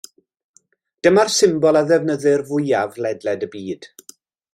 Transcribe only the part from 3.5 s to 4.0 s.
byd.